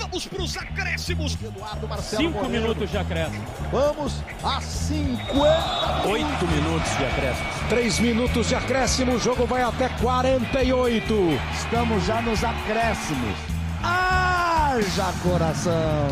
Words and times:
Vamos 0.00 0.26
para 0.26 0.42
os 0.42 0.56
acréscimos. 0.56 1.34
Eduardo 1.34 1.86
Marcelo 1.86 2.22
Cinco 2.22 2.38
Moreno. 2.42 2.62
minutos 2.62 2.90
de 2.90 2.98
acréscimo. 2.98 3.44
Vamos 3.70 4.14
a 4.42 4.60
50. 4.60 6.08
Oito 6.08 6.46
minutos 6.46 6.96
de 6.96 7.04
acréscimo. 7.04 7.48
Três 7.68 7.98
minutos 7.98 8.48
de 8.48 8.54
acréscimo. 8.54 9.12
O 9.12 9.18
jogo 9.18 9.46
vai 9.46 9.62
até 9.62 9.88
48. 10.00 11.14
Estamos 11.54 12.04
já 12.04 12.22
nos 12.22 12.42
acréscimos. 12.42 13.36
Haja 13.82 15.12
coração. 15.22 16.08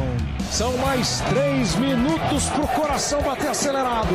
São 0.52 0.77
mais 0.79 1.20
três 1.30 1.75
minutos 1.77 2.45
para 2.50 2.62
o 2.62 2.68
coração 2.68 3.23
bater 3.23 3.48
acelerado. 3.48 4.14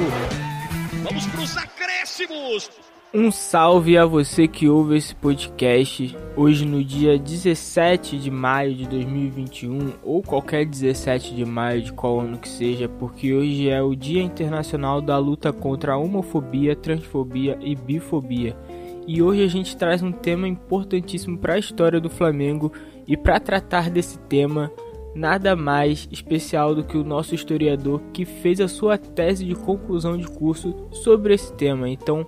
Vamos 1.03 1.25
para 1.27 1.41
os 1.41 1.57
acréscimos. 1.57 2.69
Um 3.15 3.29
salve 3.29 3.95
a 3.95 4.07
você 4.07 4.47
que 4.47 4.67
ouve 4.67 4.97
esse 4.97 5.13
podcast 5.13 6.17
hoje 6.35 6.65
no 6.65 6.83
dia 6.83 7.15
17 7.15 8.17
de 8.17 8.31
maio 8.31 8.73
de 8.73 8.87
2021 8.87 9.93
ou 10.01 10.23
qualquer 10.23 10.65
17 10.65 11.35
de 11.35 11.45
maio 11.45 11.83
de 11.83 11.93
qual 11.93 12.21
ano 12.21 12.39
que 12.39 12.49
seja, 12.49 12.89
porque 12.89 13.31
hoje 13.31 13.69
é 13.69 13.83
o 13.83 13.93
Dia 13.93 14.23
Internacional 14.23 14.99
da 14.99 15.15
Luta 15.19 15.53
contra 15.53 15.93
a 15.93 15.97
Homofobia, 15.97 16.75
Transfobia 16.75 17.55
e 17.61 17.75
Bifobia. 17.75 18.57
E 19.05 19.21
hoje 19.21 19.43
a 19.43 19.47
gente 19.47 19.77
traz 19.77 20.01
um 20.01 20.11
tema 20.11 20.47
importantíssimo 20.47 21.37
para 21.37 21.53
a 21.53 21.59
história 21.59 22.01
do 22.01 22.09
Flamengo 22.09 22.73
e 23.07 23.15
para 23.15 23.39
tratar 23.39 23.91
desse 23.91 24.17
tema, 24.21 24.71
nada 25.13 25.55
mais 25.55 26.09
especial 26.11 26.73
do 26.73 26.83
que 26.83 26.97
o 26.97 27.03
nosso 27.03 27.35
historiador 27.35 28.01
que 28.11 28.25
fez 28.25 28.59
a 28.59 28.67
sua 28.67 28.97
tese 28.97 29.45
de 29.45 29.53
conclusão 29.53 30.17
de 30.17 30.25
curso 30.25 30.73
sobre 30.89 31.35
esse 31.35 31.53
tema. 31.53 31.87
Então, 31.87 32.25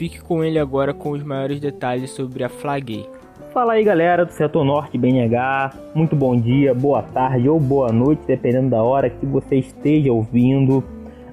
Fique 0.00 0.18
com 0.18 0.42
ele 0.42 0.58
agora 0.58 0.94
com 0.94 1.10
os 1.10 1.22
maiores 1.22 1.60
detalhes 1.60 2.08
sobre 2.12 2.42
a 2.42 2.48
Flaguei. 2.48 3.06
Fala 3.52 3.74
aí 3.74 3.84
galera 3.84 4.24
do 4.24 4.32
setor 4.32 4.64
norte 4.64 4.96
BNH, 4.96 5.74
muito 5.94 6.16
bom 6.16 6.34
dia, 6.34 6.74
boa 6.74 7.02
tarde 7.02 7.46
ou 7.50 7.60
boa 7.60 7.92
noite, 7.92 8.22
dependendo 8.26 8.70
da 8.70 8.82
hora 8.82 9.10
que 9.10 9.26
você 9.26 9.56
esteja 9.56 10.10
ouvindo. 10.10 10.82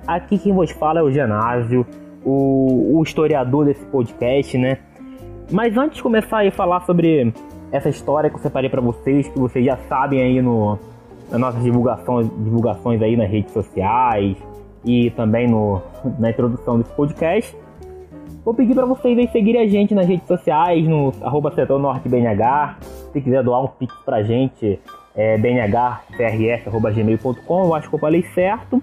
Aqui 0.06 0.38
quem 0.38 0.52
vos 0.52 0.70
fala 0.70 1.00
é 1.00 1.02
o 1.02 1.10
Genásio, 1.10 1.86
o, 2.26 2.98
o 2.98 3.04
historiador 3.04 3.64
desse 3.64 3.86
podcast, 3.86 4.58
né? 4.58 4.80
Mas 5.50 5.78
antes 5.78 5.96
de 5.96 6.04
começar 6.04 6.46
a 6.46 6.52
falar 6.52 6.82
sobre 6.82 7.34
essa 7.72 7.88
história 7.88 8.30
que 8.30 8.36
eu 8.36 8.42
separei 8.42 8.70
para 8.70 8.82
vocês, 8.82 9.30
que 9.30 9.40
vocês 9.40 9.64
já 9.64 9.78
sabem 9.88 10.22
aí 10.22 10.42
no, 10.42 10.78
nas 11.32 11.40
nossas 11.40 11.64
divulgações, 11.64 12.30
divulgações 12.44 13.02
aí 13.02 13.16
nas 13.16 13.32
redes 13.32 13.54
sociais 13.54 14.36
e 14.84 15.10
também 15.12 15.48
no, 15.48 15.82
na 16.20 16.32
introdução 16.32 16.80
desse 16.80 16.92
podcast, 16.92 17.56
Vou 18.48 18.54
pedir 18.54 18.74
para 18.74 18.86
vocês 18.86 19.18
aí 19.18 19.28
seguirem 19.28 19.62
a 19.62 19.68
gente 19.68 19.94
nas 19.94 20.08
redes 20.08 20.26
sociais, 20.26 20.88
no 20.88 21.12
arroba 21.22 21.52
setor 21.52 21.78
norte 21.78 22.08
BNH. 22.08 22.78
Se 23.12 23.20
quiser 23.20 23.44
doar 23.44 23.62
um 23.62 23.68
pix 23.68 23.94
pra 24.06 24.24
gente, 24.24 24.80
é 25.14 25.38
bnhcrs.gmail.com, 25.38 27.66
eu 27.66 27.76
acho 27.76 27.90
que 27.90 27.96
eu 27.96 28.00
falei 28.00 28.24
certo. 28.34 28.82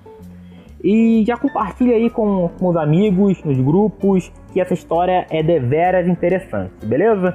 E 0.82 1.24
já 1.26 1.38
compartilha 1.38 1.96
aí 1.96 2.10
com, 2.10 2.50
com 2.58 2.68
os 2.68 2.76
amigos, 2.76 3.42
nos 3.42 3.58
grupos, 3.58 4.30
que 4.52 4.60
essa 4.60 4.74
história 4.74 5.26
é 5.30 5.42
deveras 5.42 6.06
interessante, 6.06 6.84
beleza? 6.84 7.34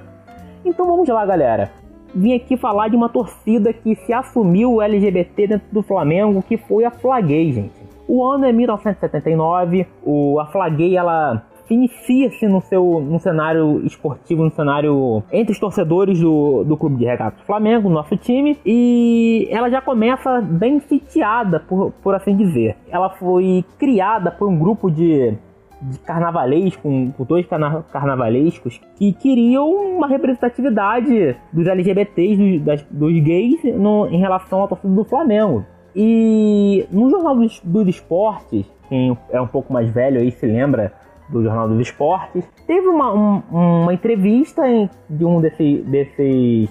Então 0.63 0.85
vamos 0.85 1.09
lá, 1.09 1.25
galera. 1.25 1.71
Vim 2.13 2.35
aqui 2.35 2.55
falar 2.55 2.89
de 2.89 2.95
uma 2.95 3.09
torcida 3.09 3.73
que 3.73 3.95
se 3.95 4.13
assumiu 4.13 4.83
LGBT 4.83 5.47
dentro 5.47 5.67
do 5.71 5.81
Flamengo, 5.81 6.43
que 6.43 6.57
foi 6.57 6.85
a 6.85 6.91
Flaguei, 6.91 7.51
gente. 7.51 7.89
O 8.07 8.23
ano 8.23 8.45
é 8.45 8.51
1979, 8.51 9.87
o, 10.03 10.39
a 10.39 10.45
Flaguei 10.45 10.95
ela 10.95 11.48
inicia-se 11.73 12.47
no 12.47 12.61
seu 12.61 12.99
no 12.99 13.19
cenário 13.19 13.85
esportivo, 13.85 14.43
no 14.43 14.51
cenário 14.51 15.23
entre 15.31 15.51
os 15.51 15.59
torcedores 15.59 16.19
do, 16.19 16.63
do 16.63 16.77
Clube 16.77 16.97
de 16.97 17.05
Regatas 17.05 17.41
Flamengo, 17.45 17.89
nosso 17.89 18.15
time, 18.17 18.57
e 18.65 19.47
ela 19.49 19.69
já 19.69 19.81
começa 19.81 20.41
bem 20.41 20.79
sitiada, 20.79 21.59
por, 21.59 21.91
por 22.03 22.15
assim 22.15 22.35
dizer. 22.35 22.75
Ela 22.89 23.09
foi 23.09 23.63
criada 23.77 24.31
por 24.31 24.47
um 24.47 24.57
grupo 24.57 24.89
de 24.89 25.37
de 25.81 25.97
carnavalesco, 25.99 26.81
com, 26.81 27.25
dois 27.25 27.45
carna 27.45 27.83
carnavalescos, 27.91 28.81
que 28.95 29.13
queriam 29.13 29.69
uma 29.69 30.07
representatividade 30.07 31.37
dos 31.53 31.67
LGBTs, 31.67 32.35
dos, 32.35 32.61
das, 32.61 32.83
dos 32.89 33.13
gays, 33.23 33.63
no, 33.75 34.07
em 34.07 34.19
relação 34.19 34.63
à 34.63 34.67
torcida 34.67 34.93
do 34.93 35.05
Flamengo. 35.05 35.65
E 35.95 36.85
no 36.91 37.09
Jornal 37.09 37.35
dos, 37.35 37.59
dos 37.63 37.87
Esportes, 37.87 38.65
quem 38.87 39.17
é 39.29 39.39
um 39.41 39.47
pouco 39.47 39.71
mais 39.71 39.89
velho 39.89 40.19
aí 40.19 40.31
se 40.31 40.45
lembra 40.45 40.91
do 41.29 41.43
Jornal 41.43 41.67
dos 41.67 41.79
Esportes. 41.79 42.43
Teve 42.65 42.87
uma, 42.87 43.13
um, 43.13 43.43
uma 43.51 43.93
entrevista 43.93 44.67
em, 44.67 44.89
de 45.09 45.23
um 45.23 45.39
desse, 45.39 45.77
desses 45.87 46.69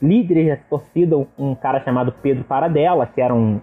líderes 0.00 0.48
da 0.48 0.56
torcida, 0.56 1.16
um, 1.38 1.54
cara 1.54 1.80
chamado 1.80 2.12
Pedro 2.22 2.44
Paradela, 2.44 3.06
que 3.06 3.20
era 3.20 3.34
um, 3.34 3.60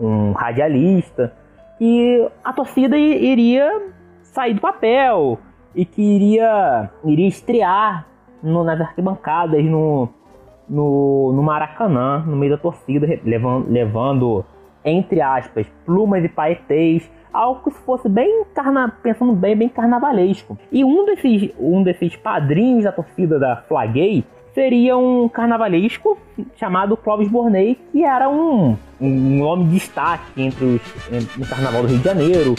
um 0.00 0.32
radialista, 0.32 1.34
e 1.80 2.28
a 2.44 2.52
torcida 2.52 2.96
iria 2.96 3.90
sair 4.22 4.54
do 4.54 4.60
papel 4.60 5.38
e 5.74 5.84
que 5.84 6.02
iria, 6.02 6.90
iria 7.04 7.28
estrear 7.28 8.06
no, 8.42 8.62
nas 8.62 8.80
arquibancadas 8.80 9.64
no, 9.64 10.08
no, 10.68 11.32
no 11.32 11.42
Maracanã, 11.42 12.24
no 12.26 12.36
meio 12.36 12.52
da 12.52 12.58
torcida, 12.58 13.06
levando, 13.24 13.70
levando 13.70 14.44
entre 14.84 15.20
aspas, 15.20 15.66
plumas 15.84 16.24
e 16.24 16.28
paetês 16.28 17.10
algo 17.32 17.62
que 17.62 17.70
fosse 17.70 18.08
bem 18.08 18.44
carna... 18.54 18.92
pensando 19.02 19.32
bem, 19.32 19.56
bem 19.56 19.68
carnavalesco. 19.68 20.58
E 20.70 20.84
um 20.84 21.04
desses, 21.04 21.50
um 21.58 21.82
desses 21.82 22.16
padrinhos 22.16 22.84
da 22.84 22.92
torcida 22.92 23.38
da 23.38 23.56
Flaguei 23.68 24.24
seria 24.54 24.96
um 24.96 25.28
carnavalesco 25.28 26.18
chamado 26.56 26.96
Clóvis 26.96 27.28
Bornei, 27.28 27.78
que 27.92 28.04
era 28.04 28.28
um, 28.28 28.76
um 29.00 29.38
nome 29.38 29.64
de 29.66 29.74
destaque 29.74 30.42
entre 30.42 30.64
os, 30.64 31.36
no 31.36 31.46
carnaval 31.46 31.82
do 31.82 31.88
Rio 31.88 31.98
de 31.98 32.04
Janeiro. 32.04 32.54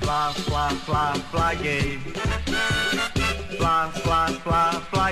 Fla, 0.00 0.30
fla, 0.30 0.68
fla, 0.68 1.14
flaguei. 1.30 1.98
Fla, 3.66 3.88
fla, 4.44 4.70
fla. 4.92 5.08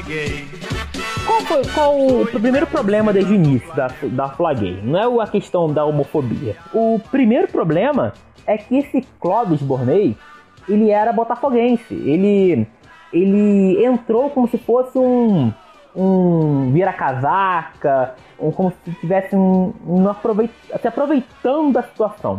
Qual 1.26 1.40
foi 1.40 1.62
qual 1.74 1.98
o 1.98 2.26
primeiro 2.26 2.68
problema 2.68 3.12
desde 3.12 3.32
o 3.32 3.34
início 3.34 3.74
da, 3.74 3.88
da 4.04 4.28
Flaguei? 4.28 4.80
Não 4.80 5.20
é 5.20 5.24
a 5.24 5.26
questão 5.26 5.72
da 5.72 5.84
homofobia. 5.84 6.56
O 6.72 7.00
primeiro 7.10 7.48
problema 7.48 8.12
é 8.46 8.56
que 8.56 8.78
esse 8.78 9.02
Clóvis 9.18 9.60
Bornei, 9.60 10.16
ele 10.68 10.88
era 10.90 11.12
botafoguense. 11.12 11.94
Ele, 11.94 12.64
ele 13.12 13.84
entrou 13.84 14.30
como 14.30 14.46
se 14.46 14.56
fosse 14.56 14.96
um, 14.96 15.52
um 15.96 16.70
vira-casaca, 16.70 18.14
um, 18.38 18.52
como 18.52 18.70
se 18.70 18.92
tivesse 19.00 19.34
um, 19.34 19.74
um 19.84 20.08
aproveit, 20.08 20.52
se 20.80 20.86
aproveitando 20.86 21.72
da 21.72 21.82
situação. 21.82 22.38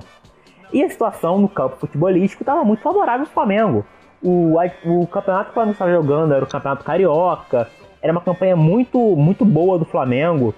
E 0.72 0.82
a 0.82 0.90
situação 0.90 1.40
no 1.40 1.50
campo 1.50 1.76
futebolístico 1.76 2.42
estava 2.42 2.64
muito 2.64 2.82
favorável 2.82 3.26
ao 3.26 3.34
Flamengo. 3.34 3.86
O, 4.28 4.58
o 4.86 5.08
campeonato 5.08 5.46
que 5.46 5.52
o 5.52 5.54
Flamengo 5.54 5.74
estava 5.74 5.92
jogando 5.92 6.34
era 6.34 6.44
o 6.44 6.48
campeonato 6.48 6.84
carioca, 6.84 7.68
era 8.02 8.12
uma 8.12 8.22
campanha 8.22 8.56
muito, 8.56 8.98
muito 9.16 9.46
boa 9.46 9.78
do 9.78 9.86
Flamengo. 9.86 10.54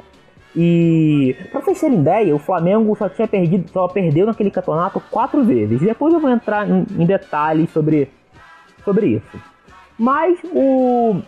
E 0.55 1.35
para 1.51 1.61
vocês 1.61 1.79
terem 1.79 1.99
ideia, 1.99 2.35
o 2.35 2.39
Flamengo 2.39 2.95
só 2.95 3.09
tinha 3.09 3.27
perdido, 3.27 3.69
só 3.69 3.87
perdeu 3.87 4.25
naquele 4.25 4.49
campeonato 4.49 5.01
quatro 5.11 5.43
vezes. 5.43 5.81
Depois 5.81 6.13
eu 6.13 6.19
vou 6.19 6.29
entrar 6.29 6.67
em, 6.67 6.85
em 6.97 7.05
detalhes 7.05 7.69
sobre, 7.71 8.09
sobre 8.83 9.07
isso. 9.07 9.39
Mas 9.99 10.39
o 10.45 11.21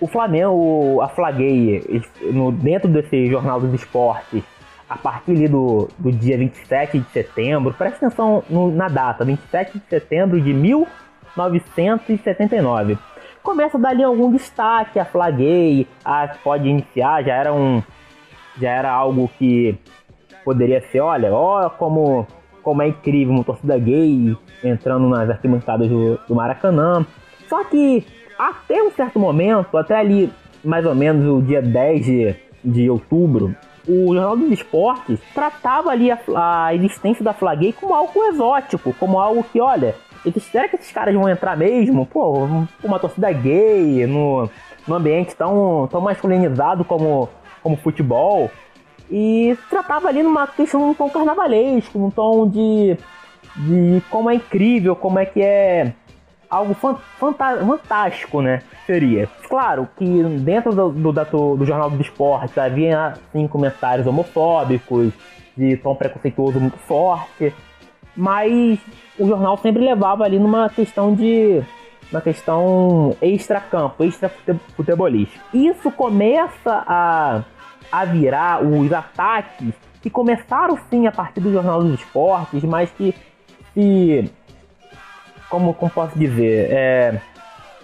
o 0.00 0.06
Flamengo, 0.06 1.00
a 1.00 1.08
Flaguei, 1.08 2.02
no, 2.32 2.52
dentro 2.52 2.88
desse 2.88 3.26
Jornal 3.26 3.60
dos 3.60 3.74
Esportes, 3.74 4.44
a 4.88 4.96
partir 4.96 5.48
do, 5.48 5.88
do 5.98 6.10
dia 6.10 6.38
27 6.38 7.00
de 7.00 7.10
setembro, 7.10 7.74
preste 7.74 7.96
atenção 7.96 8.42
no, 8.48 8.70
na 8.70 8.88
data, 8.88 9.24
27 9.24 9.78
de 9.78 9.84
setembro 9.88 10.40
de 10.40 10.52
1979 11.36 12.98
começa 13.42 13.78
dar 13.78 13.90
ali 13.90 14.04
algum 14.04 14.30
destaque, 14.30 14.98
a 14.98 15.04
flaguei, 15.04 15.86
a 16.04 16.28
pode 16.44 16.68
iniciar, 16.68 17.24
já 17.24 17.34
era 17.34 17.52
um 17.52 17.82
já 18.60 18.70
era 18.70 18.90
algo 18.90 19.30
que 19.38 19.78
poderia 20.44 20.82
ser, 20.90 21.00
olha, 21.00 21.32
olha 21.32 21.70
como 21.70 22.26
como 22.62 22.82
é 22.82 22.88
incrível 22.88 23.32
uma 23.32 23.44
torcida 23.44 23.78
gay 23.78 24.36
entrando 24.62 25.08
nas 25.08 25.30
arquibancadas 25.30 25.88
do, 25.88 26.18
do 26.28 26.34
Maracanã. 26.34 27.06
Só 27.48 27.64
que 27.64 28.04
até 28.38 28.82
um 28.82 28.90
certo 28.90 29.18
momento, 29.18 29.78
até 29.78 29.96
ali 29.96 30.30
mais 30.62 30.84
ou 30.84 30.94
menos 30.94 31.26
o 31.26 31.40
dia 31.40 31.62
10 31.62 32.04
de, 32.04 32.36
de 32.62 32.90
outubro, 32.90 33.54
o 33.88 34.12
Jornal 34.12 34.36
dos 34.36 34.52
Esportes 34.52 35.18
tratava 35.32 35.90
ali 35.90 36.10
a, 36.10 36.18
a 36.66 36.74
existência 36.74 37.24
da 37.24 37.32
Flaguei 37.32 37.72
como 37.72 37.94
algo 37.94 38.24
exótico, 38.24 38.92
como 38.98 39.18
algo 39.18 39.42
que, 39.44 39.60
olha, 39.60 39.94
e 40.24 40.40
será 40.40 40.68
que 40.68 40.76
esses 40.76 40.92
caras 40.92 41.14
vão 41.14 41.28
entrar 41.28 41.56
mesmo? 41.56 42.06
Pô, 42.06 42.46
uma 42.82 42.98
torcida 42.98 43.30
gay 43.32 44.06
no, 44.06 44.48
no 44.86 44.94
ambiente 44.94 45.34
tão, 45.34 45.88
tão 45.90 46.00
masculinizado 46.00 46.84
como, 46.84 47.28
como 47.62 47.76
futebol. 47.76 48.50
E 49.10 49.56
tratava 49.70 50.08
ali 50.08 50.22
numa 50.22 50.46
questão 50.46 50.90
um 50.90 50.94
tom 50.94 51.08
carnavalesco, 51.08 51.98
um 51.98 52.10
tom 52.10 52.48
de, 52.48 52.96
de 53.56 54.02
como 54.10 54.28
é 54.28 54.34
incrível, 54.34 54.94
como 54.94 55.18
é 55.18 55.24
que 55.24 55.40
é 55.40 55.92
algo 56.50 56.74
fantástico, 57.18 58.42
né? 58.42 58.62
Seria. 58.86 59.28
Claro 59.48 59.88
que 59.96 60.22
dentro 60.40 60.74
do, 60.74 60.90
do, 60.90 61.56
do 61.56 61.64
Jornal 61.64 61.90
do 61.90 62.00
Esporte 62.00 62.58
havia 62.58 63.08
assim, 63.08 63.46
comentários 63.46 64.06
homofóbicos, 64.06 65.12
de 65.56 65.76
tom 65.76 65.94
preconceituoso 65.94 66.60
muito 66.60 66.78
forte, 66.78 67.52
mas 68.18 68.80
o 69.16 69.28
jornal 69.28 69.56
sempre 69.58 69.80
levava 69.80 70.24
ali 70.24 70.40
numa 70.40 70.68
questão 70.68 71.14
de 71.14 71.62
uma 72.10 72.20
questão 72.20 73.16
extra-campo, 73.22 74.02
extra-futebolístico. 74.02 75.44
Isso 75.54 75.88
começa 75.92 76.82
a, 76.84 77.44
a 77.92 78.04
virar 78.06 78.64
os 78.64 78.92
ataques 78.92 79.72
que 80.02 80.10
começaram 80.10 80.76
sim 80.90 81.06
a 81.06 81.12
partir 81.12 81.38
do 81.38 81.52
Jornal 81.52 81.80
dos 81.80 82.00
Esportes, 82.00 82.64
mas 82.64 82.90
que 82.90 83.14
se 83.72 84.28
como, 85.48 85.72
como 85.72 85.90
posso 85.90 86.18
dizer, 86.18 86.72
é, 86.72 87.20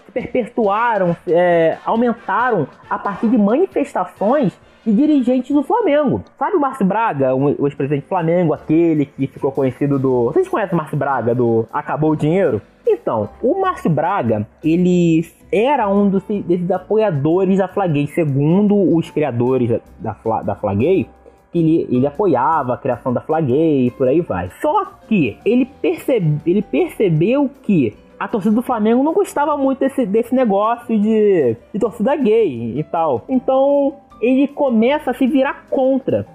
se 0.04 0.12
perpetuaram, 0.12 1.16
é, 1.28 1.78
aumentaram 1.84 2.66
a 2.90 2.98
partir 2.98 3.28
de 3.28 3.38
manifestações 3.38 4.52
de 4.84 4.92
dirigentes 4.92 5.54
do 5.54 5.62
Flamengo. 5.62 6.22
Sabe 6.38 6.56
o 6.56 6.60
Márcio 6.60 6.84
Braga, 6.84 7.34
o 7.34 7.66
ex-presidente 7.66 8.04
do 8.04 8.08
Flamengo, 8.08 8.52
aquele 8.52 9.06
que 9.06 9.26
ficou 9.26 9.50
conhecido 9.50 9.98
do. 9.98 10.24
Vocês 10.26 10.48
conhecem 10.48 10.74
o 10.74 10.76
Márcio 10.76 10.96
Braga, 10.96 11.34
do 11.34 11.66
Acabou 11.72 12.12
o 12.12 12.16
Dinheiro? 12.16 12.60
Então, 12.86 13.30
o 13.42 13.60
Márcio 13.60 13.90
Braga, 13.90 14.46
ele 14.62 15.26
era 15.50 15.88
um 15.88 16.08
dos, 16.08 16.22
desses 16.24 16.70
apoiadores 16.70 17.58
da 17.58 17.68
Flaguei, 17.68 18.06
segundo 18.08 18.76
os 18.94 19.10
criadores 19.10 19.80
da, 19.98 20.16
da 20.42 20.54
Flaguei, 20.54 21.08
ele, 21.54 21.86
ele 21.90 22.06
apoiava 22.06 22.74
a 22.74 22.76
criação 22.76 23.12
da 23.12 23.20
Flaguei 23.20 23.86
e 23.86 23.90
por 23.90 24.08
aí 24.08 24.20
vai. 24.20 24.50
Só 24.60 24.86
que 25.08 25.38
ele, 25.44 25.64
percebe, 25.64 26.40
ele 26.44 26.62
percebeu 26.62 27.48
que 27.62 27.96
a 28.18 28.28
torcida 28.28 28.54
do 28.54 28.62
Flamengo 28.62 29.02
não 29.02 29.12
gostava 29.12 29.56
muito 29.56 29.80
desse, 29.80 30.06
desse 30.06 30.34
negócio 30.34 30.98
de, 30.98 31.56
de 31.72 31.78
torcida 31.78 32.16
gay 32.16 32.78
e 32.78 32.82
tal. 32.84 33.24
Então 33.28 33.94
ele 34.20 34.48
começa 34.48 35.10
a 35.10 35.14
se 35.14 35.26
virar 35.26 35.66
contra. 35.70 36.26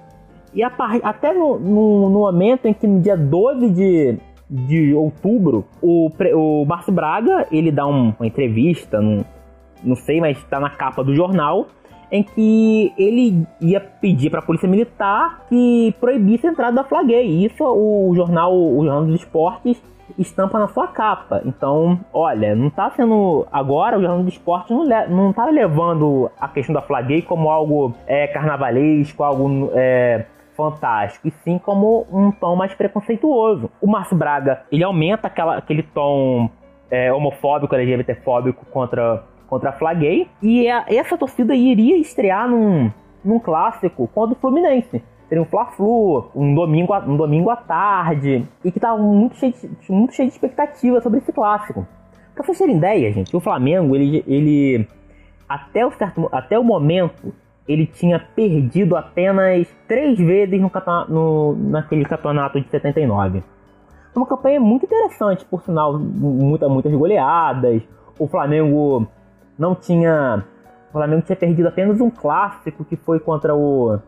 E 0.53 0.63
a, 0.63 0.71
até 1.03 1.33
no, 1.33 1.59
no, 1.59 2.09
no, 2.09 2.19
momento 2.19 2.65
em 2.65 2.73
que 2.73 2.87
no 2.87 2.99
dia 3.01 3.15
12 3.15 3.69
de, 3.69 4.17
de 4.49 4.93
outubro, 4.93 5.65
o, 5.81 6.11
o 6.33 6.65
Márcio 6.65 6.91
Braga 6.91 7.47
ele 7.51 7.71
dá 7.71 7.85
um, 7.85 8.13
uma 8.19 8.27
entrevista, 8.27 8.99
num, 8.99 9.23
não 9.83 9.95
sei, 9.95 10.19
mas 10.19 10.37
está 10.37 10.59
na 10.59 10.69
capa 10.69 11.03
do 11.03 11.15
jornal, 11.15 11.67
em 12.11 12.23
que 12.23 12.91
ele 12.97 13.45
ia 13.61 13.79
pedir 13.79 14.31
para 14.31 14.39
a 14.39 14.43
polícia 14.43 14.67
militar 14.67 15.45
que 15.47 15.93
proibisse 15.99 16.47
a 16.47 16.51
entrada 16.51 16.75
da 16.77 16.83
Flaguei. 16.83 17.45
Isso 17.45 17.63
o 17.63 18.11
jornal, 18.15 18.55
o 18.55 18.83
jornal 18.83 19.05
dos 19.05 19.19
esportes 19.19 19.79
estampa 20.21 20.59
na 20.59 20.67
sua 20.67 20.87
capa. 20.87 21.41
Então, 21.45 21.99
olha, 22.13 22.55
não 22.55 22.67
está 22.67 22.89
sendo 22.91 23.47
agora 23.51 23.97
o 23.97 24.01
jornal 24.01 24.19
dos 24.23 24.33
esportes 24.33 24.75
não, 24.75 24.85
não 25.07 25.33
tá 25.33 25.45
levando 25.45 26.29
a 26.39 26.47
questão 26.47 26.73
da 26.73 26.81
Flaguei 26.81 27.21
como 27.21 27.49
algo 27.49 27.93
é, 28.05 28.27
carnavalesco, 28.27 29.23
algo 29.23 29.71
é, 29.73 30.25
fantástico, 30.55 31.27
e 31.27 31.31
sim 31.43 31.57
como 31.57 32.05
um 32.11 32.31
tom 32.31 32.55
mais 32.55 32.73
preconceituoso. 32.73 33.69
O 33.81 33.87
Márcio 33.87 34.17
Braga 34.17 34.63
ele 34.71 34.83
aumenta 34.83 35.27
aquela, 35.27 35.57
aquele 35.57 35.83
tom 35.83 36.49
é, 36.91 37.11
homofóbico, 37.13 37.73
LGBTfóbico 37.73 38.65
contra 38.65 39.23
contra 39.49 39.71
a 39.71 39.73
Flaguei. 39.73 40.29
E 40.41 40.69
a, 40.69 40.85
essa 40.87 41.17
torcida 41.17 41.55
iria 41.55 41.97
estrear 41.97 42.47
num, 42.47 42.91
num 43.25 43.39
clássico 43.39 44.07
contra 44.09 44.37
o 44.37 44.39
Fluminense. 44.39 45.03
Seria 45.29 45.41
um 45.43 45.45
Fla-Flu, 45.45 46.31
um 46.35 46.55
domingo, 46.55 46.93
um 47.07 47.15
domingo 47.15 47.51
à 47.51 47.55
tarde, 47.55 48.43
e 48.65 48.71
que 48.71 48.79
estava 48.79 48.97
muito 48.97 49.35
cheio, 49.37 49.53
de, 49.53 49.91
muito 49.91 50.15
cheio 50.15 50.27
de 50.27 50.33
expectativa 50.33 50.99
sobre 50.99 51.19
esse 51.19 51.31
clássico. 51.31 51.87
Pra 52.33 52.43
vocês 52.43 52.57
terem 52.57 52.77
ideia, 52.77 53.13
gente, 53.13 53.35
o 53.35 53.39
Flamengo, 53.39 53.95
ele, 53.95 54.23
ele 54.27 54.87
até, 55.47 55.85
o 55.85 55.91
certo, 55.91 56.27
até 56.31 56.57
o 56.57 56.63
momento, 56.63 57.31
ele 57.67 57.85
tinha 57.85 58.19
perdido 58.19 58.95
apenas 58.95 59.67
três 59.87 60.17
vezes 60.17 60.59
no, 60.59 60.71
no, 61.07 61.55
naquele 61.69 62.03
campeonato 62.05 62.59
de 62.59 62.67
79. 62.67 63.43
Uma 64.15 64.25
campanha 64.25 64.59
muito 64.59 64.85
interessante, 64.85 65.45
por 65.45 65.61
sinal, 65.61 65.97
muita, 65.99 66.67
muitas 66.67 66.91
goleadas. 66.91 67.83
O 68.17 68.27
Flamengo 68.27 69.07
não 69.57 69.75
tinha. 69.75 70.43
O 70.89 70.93
Flamengo 70.93 71.21
tinha 71.21 71.35
perdido 71.35 71.67
apenas 71.67 72.01
um 72.01 72.09
clássico 72.09 72.83
que 72.83 72.95
foi 72.95 73.19
contra 73.19 73.55
o. 73.55 73.99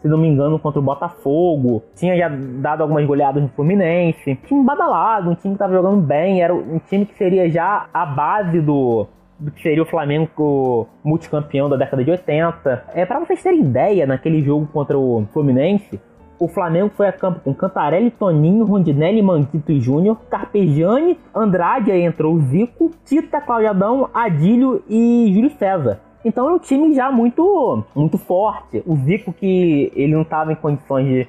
Se 0.00 0.08
não 0.08 0.18
me 0.18 0.28
engano, 0.28 0.58
contra 0.58 0.80
o 0.80 0.82
Botafogo. 0.82 1.82
Tinha 1.94 2.16
já 2.16 2.28
dado 2.28 2.82
algumas 2.82 3.06
goleadas 3.06 3.42
no 3.42 3.48
Fluminense. 3.50 4.36
Time 4.46 4.64
badalado, 4.64 5.30
um 5.30 5.34
time 5.34 5.54
que 5.54 5.62
estava 5.62 5.72
jogando 5.72 6.00
bem. 6.00 6.42
Era 6.42 6.54
um 6.54 6.80
time 6.88 7.04
que 7.04 7.16
seria 7.16 7.50
já 7.50 7.86
a 7.92 8.06
base 8.06 8.60
do, 8.60 9.06
do 9.38 9.50
que 9.50 9.62
seria 9.62 9.82
o 9.82 9.86
Flamengo 9.86 10.88
multicampeão 11.04 11.68
da 11.68 11.76
década 11.76 12.04
de 12.04 12.10
80. 12.10 12.84
É 12.94 13.04
para 13.04 13.20
vocês 13.20 13.42
terem 13.42 13.60
ideia, 13.60 14.06
naquele 14.06 14.42
jogo 14.42 14.66
contra 14.72 14.98
o 14.98 15.26
Fluminense, 15.32 16.00
o 16.40 16.48
Flamengo 16.48 16.90
foi 16.96 17.06
a 17.06 17.12
campo 17.12 17.40
com 17.40 17.52
Cantarelli, 17.52 18.10
Toninho, 18.10 18.64
Rondinelli, 18.64 19.20
Manquito 19.20 19.78
Júnior, 19.78 20.16
Carpegiani, 20.30 21.18
Andrade, 21.34 21.92
aí 21.92 22.00
entrou 22.00 22.34
o 22.34 22.40
Zico, 22.40 22.90
Tita, 23.04 23.42
Claudiadão, 23.42 24.08
Adílio 24.14 24.82
e 24.88 25.30
Júlio 25.34 25.50
César. 25.58 26.00
Então 26.24 26.46
era 26.46 26.54
um 26.54 26.58
time 26.58 26.94
já 26.94 27.10
muito, 27.10 27.84
muito 27.94 28.18
forte. 28.18 28.82
O 28.86 28.96
Zico 28.96 29.32
que 29.32 29.92
ele 29.94 30.12
não 30.12 30.22
estava 30.22 30.52
em 30.52 30.56
condições 30.56 31.06
de, 31.06 31.28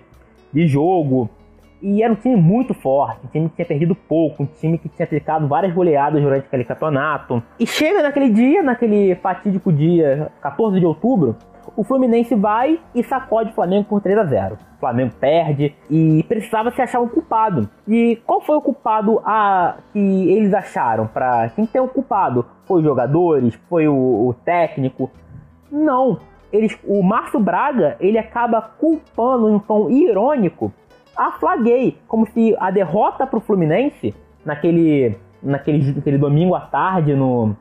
de 0.53 0.67
jogo. 0.67 1.29
E 1.81 2.03
era 2.03 2.13
um 2.13 2.15
time 2.15 2.35
muito 2.35 2.75
forte, 2.75 3.25
um 3.25 3.29
time 3.29 3.49
que 3.49 3.55
tinha 3.55 3.65
perdido 3.65 3.95
pouco, 3.95 4.43
um 4.43 4.45
time 4.45 4.77
que 4.77 4.87
tinha 4.87 5.03
aplicado 5.03 5.47
várias 5.47 5.73
goleadas 5.73 6.21
durante 6.21 6.45
aquele 6.45 6.63
campeonato. 6.63 7.41
E 7.59 7.65
chega 7.65 8.03
naquele 8.03 8.29
dia, 8.29 8.61
naquele 8.61 9.15
fatídico 9.15 9.73
dia 9.73 10.31
14 10.41 10.79
de 10.79 10.85
outubro, 10.85 11.35
o 11.75 11.83
Fluminense 11.83 12.35
vai 12.35 12.79
e 12.93 13.03
sacode 13.03 13.51
o 13.51 13.53
Flamengo 13.53 13.85
por 13.85 14.01
3 14.01 14.17
a 14.17 14.23
0 14.25 14.57
O 14.77 14.79
Flamengo 14.79 15.13
perde 15.19 15.75
e 15.89 16.23
precisava 16.27 16.71
se 16.71 16.81
achar 16.81 16.99
um 16.99 17.07
culpado. 17.07 17.69
E 17.87 18.21
qual 18.25 18.41
foi 18.41 18.55
o 18.55 18.61
culpado 18.61 19.21
a, 19.25 19.75
que 19.93 19.99
eles 19.99 20.53
acharam? 20.53 21.07
Para 21.07 21.49
quem 21.49 21.65
tem 21.65 21.81
o 21.81 21.87
culpado? 21.87 22.45
Foi 22.65 22.79
os 22.79 22.83
jogadores? 22.83 23.55
Foi 23.69 23.87
o, 23.87 23.93
o 23.93 24.35
técnico? 24.45 25.09
Não. 25.71 26.19
Eles, 26.51 26.77
o 26.85 27.01
Márcio 27.01 27.39
Braga 27.39 27.95
ele 27.99 28.17
acaba 28.17 28.61
culpando 28.61 29.49
em 29.49 29.53
um 29.53 29.59
tom 29.59 29.89
irônico 29.89 30.73
a 31.15 31.31
Flaguei, 31.33 31.97
como 32.07 32.25
se 32.27 32.55
a 32.59 32.71
derrota 32.71 33.27
para 33.27 33.37
o 33.37 33.41
Fluminense 33.41 34.13
naquele, 34.45 35.17
naquele, 35.41 35.93
naquele 35.93 36.17
domingo 36.17 36.55
à 36.55 36.61
tarde 36.61 37.13
no, 37.13 37.55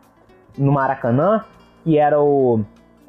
no 0.56 0.72
Maracanã, 0.72 1.44
que 1.84 1.98
era 1.98 2.20
o 2.20 2.60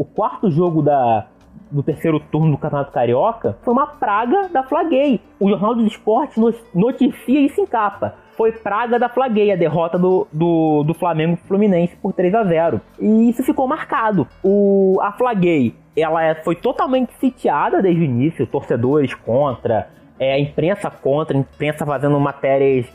o 0.02 0.04
quarto 0.04 0.50
jogo 0.50 0.82
da, 0.82 1.28
do 1.70 1.84
terceiro 1.84 2.20
turno 2.20 2.50
do 2.50 2.58
Campeonato 2.58 2.92
Carioca 2.92 3.56
foi 3.62 3.72
uma 3.72 3.86
praga 3.86 4.50
da 4.50 4.64
Flaguei. 4.64 5.22
O 5.40 5.48
Jornal 5.48 5.76
dos 5.76 5.86
Esportes 5.86 6.38
noticia 6.74 7.40
isso 7.40 7.62
em 7.62 7.68
capa. 7.68 8.16
Foi 8.36 8.52
praga 8.52 8.98
da 8.98 9.08
Flaguei, 9.08 9.52
a 9.52 9.56
derrota 9.56 10.00
do, 10.00 10.28
do, 10.32 10.84
do 10.84 10.96
Flamengo 10.96 11.38
Fluminense 11.48 11.96
por 11.98 12.14
3 12.14 12.34
a 12.34 12.44
0 12.44 12.82
E 13.00 13.30
isso 13.30 13.44
ficou 13.44 13.68
marcado. 13.68 14.28
O, 14.44 14.98
a 15.04 15.12
Flaguei 15.12 15.76
ela 15.96 16.24
é, 16.24 16.34
foi 16.34 16.56
totalmente 16.56 17.14
sitiada 17.20 17.80
desde 17.80 18.02
o 18.02 18.04
início, 18.04 18.48
torcedores 18.48 19.14
contra, 19.14 19.88
é, 20.18 20.34
a 20.34 20.40
imprensa 20.40 20.90
contra, 20.90 21.38
a 21.38 21.40
imprensa 21.40 21.86
fazendo 21.86 22.20
matérias 22.20 22.88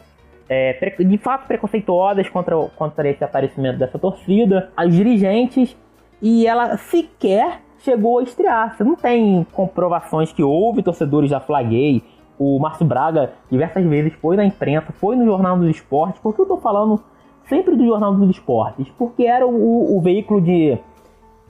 é, 0.49 0.73
de 0.99 1.19
fato 1.19 1.47
preconceituosas 1.47 2.29
contra, 2.29 2.57
contra 2.75 3.09
esse 3.09 3.23
aparecimento 3.23 3.79
dessa 3.79 3.97
torcida. 3.97 4.73
Os 4.77 4.93
dirigentes 4.93 5.77
e 6.21 6.47
ela 6.47 6.77
sequer 6.77 7.63
chegou 7.79 8.19
a 8.19 8.23
estrear. 8.23 8.77
Você 8.77 8.85
não 8.85 8.97
tem 8.97 9.47
comprovações 9.53 10.33
que 10.33 10.43
houve 10.43 10.83
torcedores 10.83 11.31
da 11.31 11.41
Flaguei. 11.41 12.03
O 12.39 12.59
Márcio 12.59 12.85
Braga 12.85 13.33
diversas 13.51 13.85
vezes 13.85 14.13
foi 14.15 14.37
na 14.37 14.45
imprensa, 14.45 14.93
foi 14.93 15.17
no 15.17 15.25
Jornal 15.25 15.57
dos 15.59 15.71
Esportes. 15.71 16.21
Por 16.21 16.35
que 16.35 16.43
eu 16.43 16.47
tô 16.47 16.57
falando 16.59 17.01
sempre 17.49 17.77
do 17.77 17.87
Jornal 17.87 18.15
dos 18.15 18.31
Esportes? 18.31 18.89
Porque 18.99 19.25
era 19.25 19.47
o, 19.47 19.97
o 19.97 20.01
veículo 20.01 20.41
de, 20.41 20.79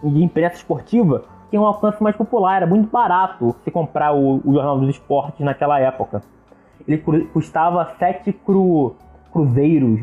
de 0.03 0.23
imprensa 0.23 0.57
esportiva 0.57 1.25
que 1.47 1.51
tinha 1.51 1.63
um 1.63 1.67
alcance 1.67 2.03
mais 2.03 2.17
popular, 2.17 2.57
era 2.57 2.67
muito 2.67 2.91
barato 2.91 3.55
se 3.65 3.71
comprar 3.71 4.13
o, 4.13 4.41
o 4.45 4.53
Jornal 4.53 4.79
dos 4.79 4.91
Esportes 4.91 5.41
naquela 5.41 5.79
época. 5.81 6.23
Ele 6.87 6.99
custava 7.33 7.95
7 7.99 8.33
cru, 8.33 8.95
cruzeiros, 9.37 10.01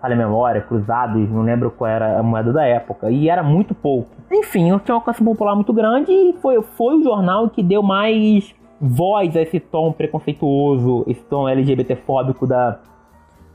falha 0.00 0.16
memória, 0.16 0.62
cruzados, 0.62 1.28
não 1.28 1.42
lembro 1.42 1.70
qual 1.70 1.90
era 1.90 2.18
a 2.18 2.22
moeda 2.22 2.52
da 2.54 2.64
época, 2.64 3.10
e 3.10 3.28
era 3.28 3.42
muito 3.42 3.74
pouco. 3.74 4.08
Enfim, 4.30 4.64
tinha 4.78 4.94
um 4.94 4.98
alcance 4.98 5.22
popular 5.22 5.54
muito 5.54 5.74
grande 5.74 6.10
e 6.10 6.32
foi, 6.40 6.62
foi 6.62 6.96
o 6.96 7.02
jornal 7.02 7.50
que 7.50 7.62
deu 7.62 7.82
mais 7.82 8.54
voz 8.80 9.36
a 9.36 9.42
esse 9.42 9.60
tom 9.60 9.92
preconceituoso, 9.92 11.04
esse 11.06 11.22
tom 11.24 11.46
LGBTfóbico 11.46 12.46
da, 12.46 12.78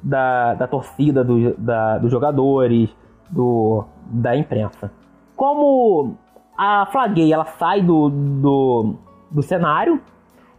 da, 0.03 0.53
da 0.53 0.67
torcida, 0.67 1.23
do, 1.23 1.55
da, 1.57 1.97
dos 1.97 2.11
jogadores, 2.11 2.95
do, 3.31 3.85
da 4.05 4.35
imprensa. 4.35 4.91
Como 5.35 6.15
a 6.55 6.85
Flaguei 6.91 7.33
ela 7.33 7.45
sai 7.45 7.81
do, 7.81 8.09
do, 8.09 8.95
do 9.31 9.41
cenário, 9.41 9.99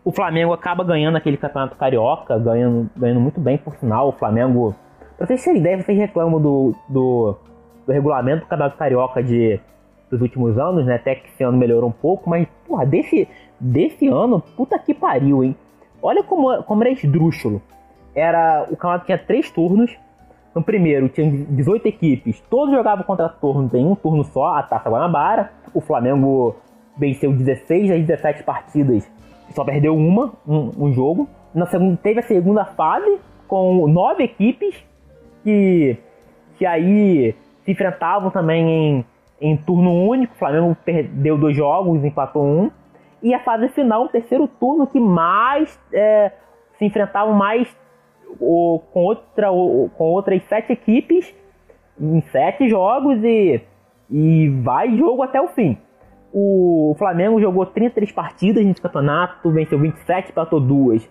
o 0.09 0.13
Flamengo 0.13 0.53
acaba 0.53 0.83
ganhando 0.83 1.17
aquele 1.17 1.37
campeonato 1.37 1.77
carioca, 1.77 2.39
ganhando, 2.39 2.91
ganhando 2.97 3.21
muito 3.21 3.41
bem, 3.41 3.59
por 3.59 3.75
sinal. 3.77 4.09
O 4.09 4.13
Flamengo 4.13 4.75
Pra 5.19 5.27
vocês 5.27 5.43
terem 5.43 5.59
ideia, 5.59 5.83
vocês 5.83 5.99
reclamam 5.99 6.41
do, 6.41 6.75
do, 6.89 7.37
do 7.85 7.93
regulamento 7.93 8.45
do 8.45 8.49
Campeonato 8.49 8.77
Carioca 8.77 9.21
de, 9.21 9.59
dos 10.09 10.23
últimos 10.23 10.57
anos, 10.57 10.87
né? 10.87 10.95
Até 10.95 11.17
que 11.17 11.27
esse 11.27 11.43
ano 11.43 11.59
melhorou 11.59 11.89
um 11.89 11.93
pouco, 11.93 12.31
mas, 12.31 12.47
porra, 12.69 12.87
desse, 12.87 13.27
desse 13.59 14.07
ano, 14.07 14.41
puta 14.57 14.79
que 14.79 14.95
pariu, 14.95 15.43
hein? 15.43 15.57
Olha 16.01 16.23
como, 16.23 16.63
como 16.63 16.85
era 16.85 16.93
esdrúxulo. 16.93 17.61
Era, 18.15 18.63
o 18.71 18.77
campeonato 18.77 19.07
tinha 19.07 19.19
três 19.19 19.51
turnos. 19.51 19.91
No 20.55 20.63
primeiro 20.63 21.09
tinha 21.09 21.29
18 21.29 21.87
equipes, 21.89 22.41
todos 22.49 22.73
jogavam 22.73 23.05
contra 23.05 23.29
turnos 23.29 23.75
em 23.75 23.85
um 23.85 23.97
turno 23.97 24.23
só, 24.23 24.55
a 24.55 24.63
Taça 24.63 24.89
Guanabara. 24.89 25.51
O 25.75 25.81
Flamengo 25.81 26.55
venceu 26.97 27.33
16 27.33 27.89
das 27.89 28.07
17 28.07 28.45
partidas, 28.45 29.11
só 29.51 29.65
perdeu 29.65 29.97
uma, 29.97 30.33
um, 30.47 30.71
um 30.79 30.93
jogo. 30.93 31.29
Na 31.55 31.67
segunda, 31.67 31.99
teve 32.03 32.21
a 32.21 32.23
segunda 32.23 32.65
fase, 32.65 33.19
com 33.47 33.87
nove 33.89 34.25
equipes, 34.25 34.75
que, 35.43 35.97
que 36.57 36.67
aí 36.67 37.35
se 37.65 37.73
enfrentavam 37.73 38.31
também 38.31 38.69
em, 38.69 39.05
em 39.41 39.57
turno 39.57 39.93
único. 39.93 40.35
O 40.35 40.39
Flamengo 40.39 40.77
perdeu 40.85 41.39
dois 41.39 41.57
jogos, 41.57 42.05
empatou 42.05 42.45
um. 42.45 42.71
E 43.23 43.35
a 43.35 43.41
fase 43.41 43.69
final, 43.71 44.05
o 44.05 44.09
terceiro 44.09 44.47
turno, 44.47 44.87
que 44.87 45.01
mais 45.01 45.79
é, 45.93 46.33
se 46.79 46.85
enfrentavam 46.85 47.35
mais 47.35 47.69
o, 48.39 48.81
com, 48.93 49.05
outra, 49.05 49.49
com 49.51 50.05
outras 50.05 50.43
sete 50.45 50.73
equipes 50.73 51.35
em 52.01 52.21
sete 52.31 52.69
jogos 52.69 53.23
e, 53.25 53.61
e 54.11 54.49
vai 54.63 54.97
jogo 54.97 55.23
até 55.23 55.41
o 55.41 55.49
fim. 55.49 55.77
O 56.33 56.95
Flamengo 56.99 57.41
jogou 57.41 57.65
33 57.65 58.13
partidas 58.13 58.65
nesse 58.65 58.81
campeonato, 58.81 59.51
venceu 59.51 59.79
27, 59.79 60.31
empatou 60.31 60.61
duas 60.61 61.09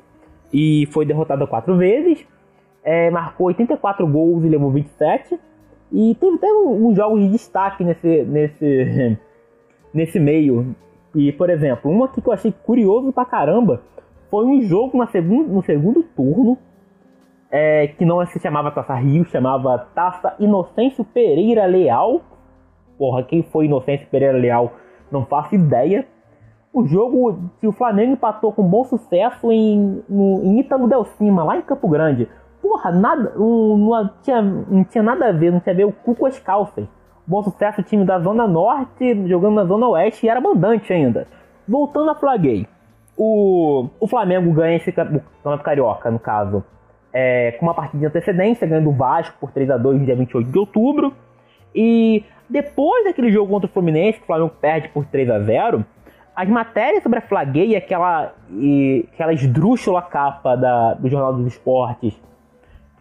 e 0.53 0.87
foi 0.91 1.05
derrotado 1.05 1.47
quatro 1.47 1.75
vezes. 1.75 2.25
É, 2.83 3.09
marcou 3.09 3.47
84 3.47 4.07
gols 4.07 4.43
e 4.43 4.49
levou 4.49 4.71
27. 4.71 5.39
E 5.91 6.15
teve 6.15 6.35
até 6.35 6.47
uns 6.51 6.95
jogos 6.95 7.21
de 7.21 7.29
destaque 7.29 7.83
nesse, 7.83 8.23
nesse, 8.23 9.17
nesse 9.93 10.19
meio. 10.19 10.75
E, 11.15 11.31
por 11.31 11.49
exemplo, 11.49 11.89
um 11.89 12.03
aqui 12.03 12.21
que 12.21 12.29
eu 12.29 12.33
achei 12.33 12.53
curioso 12.63 13.11
pra 13.11 13.25
caramba 13.25 13.81
foi 14.29 14.45
um 14.45 14.61
jogo 14.61 14.97
na 14.97 15.07
segundo, 15.07 15.51
no 15.51 15.63
segundo 15.63 16.03
turno 16.03 16.57
é, 17.49 17.87
que 17.87 18.05
não 18.05 18.25
se 18.25 18.39
chamava 18.39 18.71
Taça 18.71 18.93
Rio, 18.95 19.25
chamava 19.25 19.77
Taça 19.95 20.35
Inocêncio 20.39 21.03
Pereira 21.03 21.65
Leal. 21.65 22.21
Porra, 22.97 23.23
quem 23.23 23.43
foi 23.43 23.65
Inocêncio 23.65 24.07
Pereira 24.07 24.37
Leal 24.37 24.73
não 25.11 25.25
faço 25.25 25.55
ideia. 25.55 26.05
O 26.73 26.85
jogo 26.85 27.49
que 27.59 27.67
o 27.67 27.71
Flamengo 27.71 28.13
empatou 28.13 28.51
com 28.51 28.63
bom 28.63 28.83
sucesso 28.83 29.51
em, 29.51 30.03
no, 30.07 30.43
em 30.43 30.87
Del 30.87 31.05
Cima, 31.17 31.43
lá 31.43 31.57
em 31.57 31.61
Campo 31.61 31.87
Grande. 31.87 32.27
Porra, 32.61 32.91
nada, 32.91 33.33
um, 33.37 33.77
não, 33.77 34.09
tinha, 34.21 34.41
não 34.41 34.83
tinha 34.83 35.03
nada 35.03 35.29
a 35.29 35.31
ver, 35.31 35.51
não 35.51 35.59
tinha 35.59 35.73
a 35.73 35.77
ver 35.77 35.85
o 35.85 35.91
cu 35.91 36.15
com 36.15 36.25
as 36.25 36.37
calças. 36.39 36.85
Bom 37.25 37.43
sucesso, 37.43 37.83
time 37.83 38.05
da 38.05 38.19
Zona 38.19 38.47
Norte 38.47 39.27
jogando 39.27 39.55
na 39.55 39.65
Zona 39.65 39.87
Oeste 39.87 40.25
e 40.25 40.29
era 40.29 40.39
mandante 40.39 40.91
ainda. 40.93 41.27
Voltando 41.67 42.11
a 42.11 42.15
Flaguei. 42.15 42.67
O, 43.17 43.87
o 43.99 44.07
Flamengo 44.07 44.51
ganha 44.53 44.77
esse 44.77 44.91
campeonato 44.91 45.63
carioca, 45.63 46.11
no 46.11 46.19
caso, 46.19 46.63
é, 47.11 47.53
com 47.53 47.65
uma 47.65 47.73
partida 47.73 47.99
de 47.99 48.05
antecedência, 48.05 48.67
ganhando 48.67 48.89
o 48.89 48.93
Vasco 48.93 49.35
por 49.39 49.51
3 49.51 49.71
a 49.71 49.77
2 49.77 49.99
no 49.99 50.05
dia 50.05 50.15
28 50.15 50.51
de 50.51 50.59
outubro. 50.59 51.13
E 51.73 52.23
depois 52.49 53.03
daquele 53.05 53.31
jogo 53.31 53.51
contra 53.51 53.69
o 53.69 53.73
Fluminense, 53.73 54.17
que 54.17 54.23
o 54.23 54.27
Flamengo 54.27 54.53
perde 54.61 54.89
por 54.89 55.05
3 55.05 55.29
a 55.29 55.39
0 55.39 55.85
as 56.35 56.47
matérias 56.47 57.01
sobre 57.01 57.17
a 57.17 57.21
Flaguei, 57.23 57.75
aquela, 57.75 58.35
e, 58.51 59.09
aquela 59.11 59.33
esdrúxula 59.33 60.03
capa 60.03 60.55
da, 60.55 60.93
do 60.93 61.09
Jornal 61.09 61.33
dos 61.33 61.47
Esportes, 61.47 62.13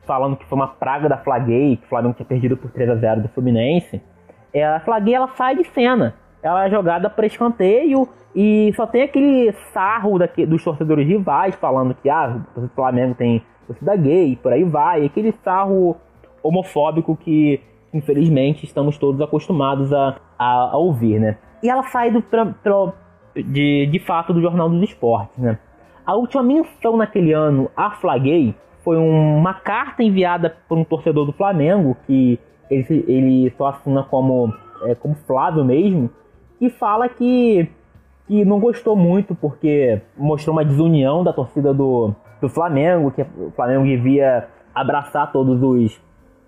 falando 0.07 0.37
que 0.37 0.47
foi 0.47 0.57
uma 0.57 0.69
praga 0.69 1.07
da 1.07 1.19
Flaguei, 1.19 1.77
que 1.77 1.85
o 1.85 1.89
Flamengo 1.89 2.15
tinha 2.15 2.25
perdido 2.25 2.57
por 2.57 2.71
3 2.71 2.89
a 2.89 2.95
0 2.95 3.21
do 3.21 3.29
Fluminense, 3.29 4.01
é, 4.55 4.65
a 4.65 4.81
Flaguei 4.81 5.15
ela 5.15 5.29
sai 5.37 5.55
de 5.55 5.65
cena. 5.65 6.15
Ela 6.43 6.65
é 6.65 6.71
jogada 6.71 7.11
para 7.11 7.27
escanteio 7.27 8.09
e 8.35 8.73
só 8.75 8.87
tem 8.87 9.03
aquele 9.03 9.53
sarro 9.73 10.19
daqui, 10.19 10.47
dos 10.47 10.65
torcedores 10.65 11.07
rivais 11.07 11.55
falando 11.57 11.95
que 11.95 12.09
ah, 12.09 12.41
o 12.57 12.69
Flamengo 12.69 13.15
tem 13.15 13.43
torcida 13.67 13.97
gay, 13.97 14.39
por 14.43 14.53
aí 14.53 14.65
vai, 14.65 15.05
aquele 15.05 15.33
sarro 15.45 15.97
homofóbico 16.43 17.17
que 17.17 17.61
infelizmente 17.93 18.65
estamos 18.65 18.99
todos 18.99 19.21
acostumados 19.21 19.93
a, 19.93 20.17
a, 20.39 20.71
a 20.73 20.77
ouvir, 20.77 21.19
né? 21.19 21.39
E 21.63 21.71
ela 21.71 21.83
sai 21.85 22.11
do, 22.11 22.23
pra, 22.23 22.47
pra, 22.47 22.93
de, 23.35 23.87
de 23.87 23.99
fato 23.99 24.33
do 24.33 24.41
Jornal 24.41 24.69
dos 24.69 24.83
Esportes, 24.83 25.39
né? 25.39 25.59
A 26.05 26.15
última 26.15 26.43
menção 26.43 26.97
naquele 26.97 27.33
ano 27.33 27.71
a 27.77 27.91
Flaguei 27.93 28.55
foi 28.85 28.97
uma 28.97 29.53
carta 29.55 30.03
enviada 30.03 30.57
por 30.69 30.79
um 30.79 30.85
torcedor 30.85 31.27
do 31.27 31.33
Flamengo, 31.33 31.97
que 32.07 32.39
ele, 32.71 33.05
ele 33.09 33.55
só 33.57 33.67
assina 33.67 34.05
como, 34.05 34.55
é, 34.85 34.95
como 34.95 35.17
Flávio 35.27 35.65
mesmo, 35.65 36.09
que 36.59 36.71
fala 36.71 37.09
que, 37.09 37.69
que 38.29 38.45
não 38.45 38.61
gostou 38.61 38.95
muito 38.95 39.35
porque 39.35 40.01
mostrou 40.17 40.55
uma 40.55 40.65
desunião 40.65 41.25
da 41.25 41.33
torcida 41.33 41.75
do, 41.75 42.15
do 42.41 42.49
Flamengo, 42.49 43.11
que 43.11 43.23
o 43.23 43.51
Flamengo 43.57 43.85
devia 43.85 44.47
abraçar 44.73 45.33
todos 45.33 45.61
os 45.61 46.01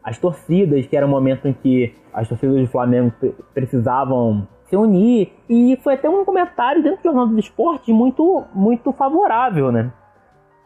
as 0.08 0.18
torcidas, 0.18 0.86
que 0.86 0.96
era 0.96 1.04
um 1.04 1.10
momento 1.10 1.46
em 1.46 1.52
que 1.52 1.94
as 2.14 2.26
torcidas 2.26 2.58
do 2.62 2.66
Flamengo 2.66 3.12
precisavam 3.52 4.48
se 4.64 4.74
unir. 4.76 5.32
E 5.48 5.78
foi 5.82 5.94
até 5.94 6.08
um 6.08 6.24
comentário 6.24 6.82
dentro 6.82 6.98
do 6.98 7.04
Jornal 7.04 7.26
dos 7.26 7.44
Esportes 7.44 7.94
muito, 7.94 8.44
muito 8.54 8.90
favorável, 8.92 9.70
né? 9.70 9.92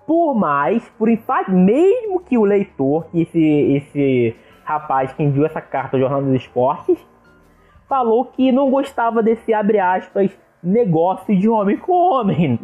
Por 0.07 0.35
mais, 0.35 0.89
por 0.97 1.09
enfado, 1.09 1.51
mesmo 1.53 2.21
que 2.21 2.39
o 2.39 2.45
leitor, 2.45 3.07
que 3.11 3.23
esse, 3.23 3.41
esse 3.41 4.37
rapaz 4.65 5.13
que 5.13 5.23
enviou 5.23 5.45
essa 5.45 5.61
carta 5.61 5.97
ao 5.97 6.01
Jornal 6.01 6.23
dos 6.23 6.35
Esportes, 6.35 6.99
falou 7.89 8.27
que 8.27 8.53
não 8.53 8.71
gostava 8.71 9.23
desse, 9.23 9.53
abre 9.53 9.81
aspas, 9.81 10.31
negócio 10.63 11.37
de 11.37 11.49
homem 11.49 11.77
com 11.77 11.93
homem. 11.93 12.61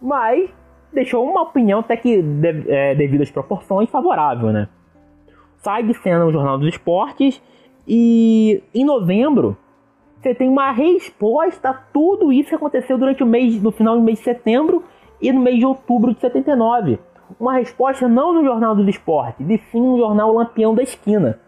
Mas 0.00 0.50
deixou 0.92 1.28
uma 1.28 1.42
opinião 1.42 1.80
até 1.80 1.96
que, 1.96 2.24
é, 2.68 2.94
devido 2.94 3.22
às 3.22 3.30
proporções, 3.30 3.90
favorável, 3.90 4.52
né? 4.52 4.68
Sai 5.62 5.82
de 5.84 5.94
cena 5.94 6.24
no 6.24 6.32
Jornal 6.32 6.58
dos 6.58 6.68
Esportes 6.68 7.40
e 7.86 8.62
em 8.74 8.84
novembro 8.84 9.56
você 10.20 10.34
tem 10.34 10.48
uma 10.48 10.70
resposta 10.70 11.70
a 11.70 11.74
tudo 11.74 12.32
isso 12.32 12.50
que 12.50 12.54
aconteceu 12.54 12.96
durante 12.96 13.24
o 13.24 13.26
mês, 13.26 13.60
no 13.60 13.72
final 13.72 13.96
do 13.96 14.02
mês 14.02 14.18
de 14.18 14.24
setembro 14.24 14.84
e 15.20 15.32
no 15.32 15.40
mês 15.40 15.58
de 15.58 15.66
outubro 15.66 16.14
de 16.14 16.20
79. 16.20 16.98
Uma 17.40 17.54
resposta 17.54 18.06
não 18.06 18.32
no 18.32 18.44
Jornal 18.44 18.76
dos 18.76 18.86
Esportes, 18.86 19.48
e 19.48 19.58
sim 19.58 19.80
no 19.80 19.98
jornal 19.98 20.32
Lampião 20.32 20.74
da 20.74 20.82
Esquina. 20.82 21.40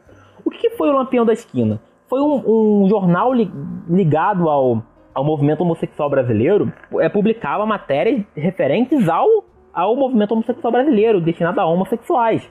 O 0.45 0.51
que 0.51 0.71
foi 0.71 0.89
o 0.89 0.93
Lampião 0.93 1.25
da 1.25 1.33
Esquina? 1.33 1.81
Foi 2.09 2.21
um, 2.21 2.83
um 2.85 2.89
jornal 2.89 3.33
li, 3.33 3.49
ligado 3.89 4.49
ao, 4.49 4.83
ao 5.15 5.25
movimento 5.25 5.61
homossexual 5.61 6.11
brasileiro, 6.11 6.73
é, 6.99 7.09
publicava 7.09 7.65
matérias 7.65 8.25
referentes 8.35 9.09
ao, 9.09 9.29
ao 9.73 9.95
movimento 9.95 10.33
homossexual 10.33 10.73
brasileiro, 10.73 11.21
destinado 11.21 11.61
a 11.61 11.65
homossexuais. 11.65 12.49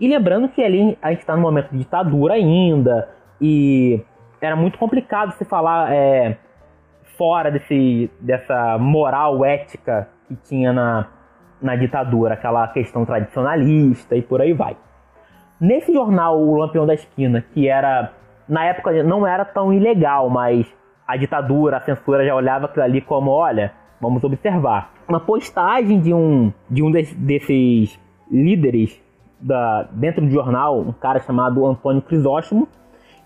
E 0.00 0.08
lembrando 0.08 0.48
que 0.48 0.62
ali 0.62 0.96
a 1.02 1.10
gente 1.10 1.20
está 1.20 1.36
no 1.36 1.42
momento 1.42 1.70
de 1.70 1.78
ditadura 1.78 2.34
ainda, 2.34 3.08
e 3.38 4.00
era 4.40 4.56
muito 4.56 4.78
complicado 4.78 5.32
se 5.32 5.44
falar 5.44 5.92
é, 5.92 6.38
fora 7.18 7.50
desse, 7.50 8.10
dessa 8.18 8.78
moral 8.78 9.44
ética 9.44 10.08
que 10.26 10.34
tinha 10.36 10.72
na, 10.72 11.06
na 11.60 11.76
ditadura, 11.76 12.32
aquela 12.32 12.66
questão 12.68 13.04
tradicionalista 13.04 14.16
e 14.16 14.22
por 14.22 14.40
aí 14.40 14.54
vai. 14.54 14.74
Nesse 15.60 15.92
jornal, 15.92 16.40
o 16.40 16.56
Lampião 16.56 16.86
da 16.86 16.94
Esquina, 16.94 17.44
que 17.52 17.68
era, 17.68 18.10
na 18.48 18.64
época 18.64 19.02
não 19.02 19.26
era 19.26 19.44
tão 19.44 19.70
ilegal, 19.70 20.30
mas 20.30 20.66
a 21.06 21.14
ditadura, 21.18 21.76
a 21.76 21.80
censura 21.80 22.24
já 22.24 22.34
olhava 22.34 22.64
aquilo 22.64 22.84
ali 22.84 23.02
como, 23.02 23.30
olha, 23.30 23.72
vamos 24.00 24.24
observar. 24.24 24.92
Uma 25.06 25.20
postagem 25.20 26.00
de 26.00 26.14
um, 26.14 26.50
de 26.70 26.82
um 26.82 26.90
desses 26.90 28.00
líderes 28.30 28.98
da, 29.40 29.88
dentro 29.92 30.24
do 30.24 30.30
jornal 30.30 30.80
um 30.80 30.92
cara 30.92 31.20
chamado 31.20 31.64
Antônio 31.66 32.02
Crisóstomo, 32.02 32.68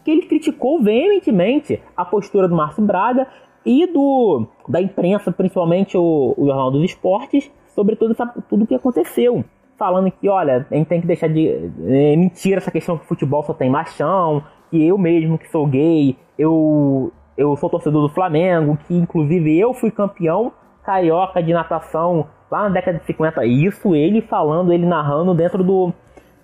que 0.05 0.11
ele 0.11 0.23
criticou 0.23 0.83
veementemente 0.83 1.83
a 1.97 2.05
postura 2.05 2.47
do 2.47 2.55
Márcio 2.55 2.85
Braga 2.85 3.27
e 3.65 3.87
do, 3.87 4.47
da 4.69 4.81
imprensa, 4.81 5.33
principalmente 5.33 5.97
o, 5.97 6.35
o 6.37 6.47
Jornal 6.47 6.71
dos 6.71 6.85
Esportes, 6.85 7.51
sobre 7.75 7.97
tudo, 7.97 8.15
tudo 8.49 8.65
o 8.65 8.67
que 8.67 8.75
aconteceu. 8.75 9.45
Falando 9.77 10.11
que, 10.11 10.29
olha, 10.29 10.67
a 10.71 10.75
gente 10.75 10.87
tem 10.87 11.01
que 11.01 11.07
deixar 11.07 11.29
de. 11.29 11.49
É, 11.49 12.15
mentira 12.17 12.59
essa 12.59 12.71
questão 12.71 12.97
que 12.97 13.05
o 13.05 13.09
futebol 13.09 13.43
só 13.43 13.53
tem 13.53 13.69
machão, 13.69 14.45
que 14.71 14.87
eu 14.87 14.97
mesmo 14.97 15.37
que 15.37 15.51
sou 15.51 15.67
gay, 15.67 16.17
eu, 16.39 17.13
eu 17.37 17.57
sou 17.57 17.69
torcedor 17.69 18.03
do 18.03 18.15
Flamengo, 18.15 18.79
que 18.87 18.95
inclusive 18.95 19.59
eu 19.59 19.75
fui 19.75 19.91
campeão 19.91 20.53
carioca 20.85 21.43
de 21.43 21.53
natação 21.53 22.27
lá 22.51 22.65
na 22.65 22.69
década 22.69 22.99
de 22.99 23.07
50. 23.07 23.45
Isso 23.47 23.95
ele 23.95 24.21
falando, 24.21 24.73
ele 24.73 24.87
narrando 24.87 25.35
dentro 25.35 25.65
do, 25.65 25.93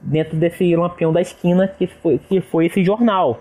dentro 0.00 0.36
desse 0.36 0.74
lampião 0.74 1.12
da 1.12 1.20
esquina 1.20 1.68
que 1.68 1.86
foi, 1.86 2.18
que 2.18 2.40
foi 2.40 2.66
esse 2.66 2.82
jornal, 2.82 3.40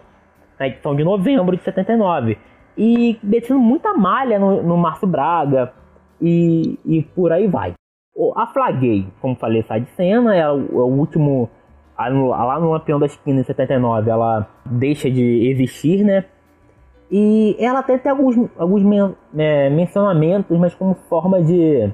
na 0.59 0.67
edição 0.67 0.95
de 0.95 1.03
novembro 1.03 1.55
de 1.55 1.63
79. 1.63 2.37
E 2.77 3.19
descendo 3.21 3.59
muita 3.59 3.93
malha 3.93 4.39
no, 4.39 4.63
no 4.63 4.77
Márcio 4.77 5.07
Braga 5.07 5.73
e, 6.21 6.79
e 6.85 7.01
por 7.01 7.31
aí 7.31 7.47
vai. 7.47 7.73
A 8.35 8.47
Flaguei, 8.47 9.07
como 9.21 9.35
falei, 9.35 9.63
sai 9.63 9.81
de 9.81 9.89
cena, 9.91 10.35
é 10.35 10.49
o, 10.49 10.59
é 10.59 10.83
o 10.83 10.87
último 10.87 11.49
lá 12.07 12.59
no 12.59 12.71
Lampião 12.71 12.97
da 12.97 13.05
Esquina 13.05 13.41
em 13.41 13.43
79 13.43 14.09
ela 14.09 14.47
deixa 14.65 15.11
de 15.11 15.49
existir, 15.49 16.03
né? 16.03 16.23
E 17.11 17.57
ela 17.59 17.79
até 17.79 17.97
tem 17.97 18.11
alguns, 18.11 18.49
alguns 18.57 18.83
men 18.83 19.15
é, 19.37 19.69
mencionamentos, 19.69 20.57
mas 20.57 20.73
como 20.75 20.93
forma 21.09 21.41
de, 21.41 21.91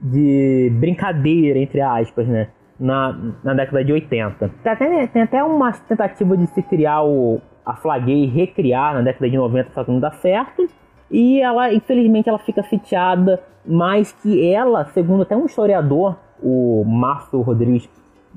de 0.00 0.70
brincadeira, 0.78 1.58
entre 1.58 1.80
aspas, 1.80 2.26
né? 2.26 2.48
Na, 2.78 3.16
na 3.44 3.54
década 3.54 3.84
de 3.84 3.92
80. 3.92 4.50
Tem 4.62 4.72
até, 4.72 5.06
tem 5.06 5.22
até 5.22 5.44
uma 5.44 5.70
tentativa 5.72 6.36
de 6.36 6.46
se 6.48 6.60
criar 6.60 7.04
o, 7.04 7.40
a 7.64 7.76
Flaguei 7.76 8.26
recriar 8.26 8.94
na 8.94 9.02
década 9.02 9.30
de 9.30 9.36
90, 9.36 9.70
só 9.72 9.84
que 9.84 9.90
não 9.90 10.00
dá 10.00 10.10
certo. 10.10 10.68
E 11.10 11.40
ela, 11.40 11.72
infelizmente, 11.72 12.28
ela 12.28 12.38
fica 12.38 12.62
sitiada, 12.64 13.40
mas 13.64 14.12
que 14.12 14.52
ela, 14.52 14.86
segundo 14.86 15.22
até 15.22 15.36
um 15.36 15.46
historiador, 15.46 16.16
o 16.42 16.84
Márcio 16.84 17.40
Rodrigues, 17.40 17.88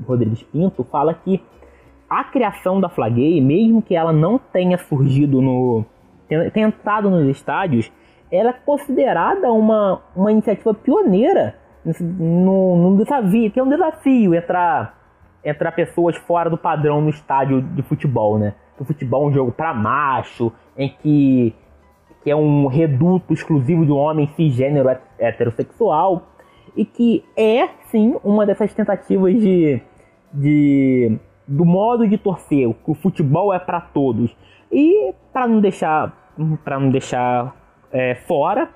Rodrigues 0.05 0.43
Pinto, 0.43 0.83
fala 0.83 1.13
que 1.13 1.41
a 2.09 2.23
criação 2.23 2.79
da 2.79 2.89
Flaguei, 2.89 3.41
mesmo 3.41 3.81
que 3.81 3.95
ela 3.95 4.13
não 4.13 4.37
tenha 4.37 4.77
surgido 4.77 5.41
no. 5.41 5.83
tenha 6.53 6.67
entrado 6.67 7.09
nos 7.09 7.27
estádios, 7.27 7.91
ela 8.31 8.51
é 8.51 8.53
considerada 8.53 9.51
uma, 9.51 10.01
uma 10.15 10.31
iniciativa 10.31 10.73
pioneira 10.73 11.55
no 11.99 12.97
desafio, 12.97 13.51
que 13.51 13.59
é 13.59 13.63
um 13.63 13.69
desafio 13.69 14.35
entrar, 14.35 14.97
entrar 15.43 15.71
pessoas 15.71 16.15
fora 16.17 16.49
do 16.49 16.57
padrão 16.57 17.01
no 17.01 17.09
estádio 17.09 17.61
de 17.61 17.81
futebol, 17.81 18.37
né? 18.37 18.53
O 18.79 18.85
futebol 18.85 19.23
é 19.23 19.27
um 19.27 19.33
jogo 19.33 19.51
para 19.51 19.73
macho, 19.73 20.51
em 20.77 20.89
que, 20.89 21.55
que 22.23 22.29
é 22.29 22.35
um 22.35 22.67
reduto 22.67 23.33
exclusivo 23.33 23.85
de 23.85 23.91
um 23.91 23.97
homem 23.97 24.27
cisgênero 24.35 24.89
heterossexual, 25.17 26.27
e 26.75 26.85
que 26.85 27.23
é, 27.35 27.67
sim, 27.89 28.15
uma 28.23 28.45
dessas 28.45 28.73
tentativas 28.73 29.33
de, 29.33 29.81
de 30.31 31.17
do 31.47 31.65
modo 31.65 32.07
de 32.07 32.17
torcer, 32.17 32.71
que 32.85 32.91
o 32.91 32.93
futebol 32.93 33.53
é 33.53 33.57
para 33.57 33.81
todos. 33.81 34.35
E 34.71 35.13
para 35.31 35.47
não 35.47 35.59
deixar 35.59 36.27
para 36.63 36.79
não 36.79 36.91
deixar 36.91 37.55
é, 37.91 38.13
fora, 38.13 38.69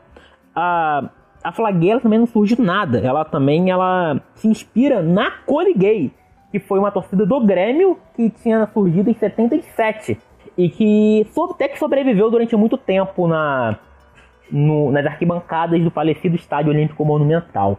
a, 0.56 1.10
a 1.44 1.52
Flagueira 1.52 2.00
também 2.00 2.20
não 2.20 2.28
surge 2.28 2.56
do 2.56 2.64
nada. 2.64 3.00
Ela 3.00 3.26
também 3.26 3.70
ela 3.70 4.22
se 4.36 4.48
inspira 4.48 5.02
na 5.02 5.32
Cole 5.32 5.74
Gay, 5.74 6.12
que 6.52 6.60
foi 6.60 6.80
uma 6.80 6.92
torcida 6.92 7.26
do 7.26 7.40
Grêmio 7.42 7.98
que 8.16 8.30
tinha 8.30 8.68
surgido 8.74 9.10
em 9.10 9.14
77 9.14 10.18
e 10.58 10.70
que 10.70 11.28
até 11.52 11.68
que 11.68 11.80
sobreviveu 11.80 12.30
durante 12.30 12.56
muito 12.56 12.78
tempo 12.78 13.28
na, 13.28 13.78
no, 14.52 14.92
nas 14.92 15.06
arquibancadas 15.06 15.82
do 15.82 15.90
falecido 15.90 16.36
Estádio 16.36 16.72
Olímpico 16.72 17.06
Monumental. 17.06 17.78